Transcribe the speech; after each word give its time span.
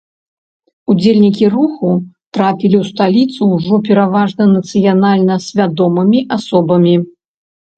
Удзельнікі 0.91 1.45
руху 1.55 1.89
трапілі 2.37 2.75
ў 2.79 2.85
сталіцу 2.95 3.41
ўжо 3.55 3.75
пераважна 3.91 4.43
нацыянальна 4.55 5.35
свядомымі 5.47 6.19
асобамі. 6.39 6.95